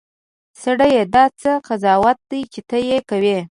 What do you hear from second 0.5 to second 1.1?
سړیه!